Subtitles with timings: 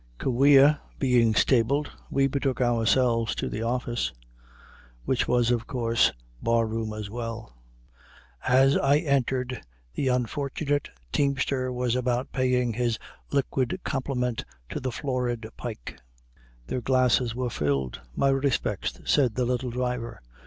[0.17, 4.11] Kaweah being stabled, we betook ourselves to the office,
[5.05, 7.55] which was of course bar room as well.
[8.47, 9.61] As I entered,
[9.93, 12.97] the unfortunate teamster was about paying his
[13.31, 15.99] liquid compliment to the florid Pike.
[16.65, 18.01] Their glasses were filled.
[18.15, 20.19] "My respects," said the little driver.